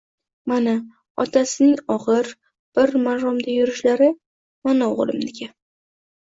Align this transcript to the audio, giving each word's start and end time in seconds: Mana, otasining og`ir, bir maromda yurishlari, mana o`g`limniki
Mana, 0.51 0.71
otasining 1.23 1.75
og`ir, 1.97 2.31
bir 2.81 2.95
maromda 3.05 3.55
yurishlari, 3.61 4.11
mana 4.71 4.91
o`g`limniki 4.99 5.55